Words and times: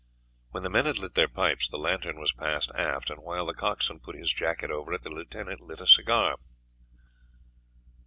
When 0.49 0.63
the 0.63 0.69
men 0.71 0.87
had 0.87 0.97
lit 0.97 1.13
their 1.13 1.27
pipes 1.27 1.69
the 1.69 1.77
lantern 1.77 2.19
was 2.19 2.31
passed 2.31 2.71
aft, 2.73 3.11
and 3.11 3.21
while 3.21 3.45
the 3.45 3.53
coxswain 3.53 3.99
put 3.99 4.15
his 4.15 4.33
jacket 4.33 4.71
over 4.71 4.95
it, 4.95 5.03
the 5.03 5.11
lieutenant 5.11 5.61
lit 5.61 5.79
a 5.79 5.85
cigar. 5.85 6.37